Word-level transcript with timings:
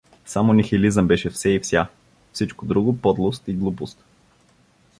Само 0.25 0.53
нихилизмът 0.53 1.07
беше 1.07 1.29
все 1.29 1.49
и 1.49 1.59
вся: 1.59 1.87
всичко 2.33 2.65
друго— 2.65 2.97
подлост 3.01 3.47
и 3.47 3.53
глупост! 3.53 4.03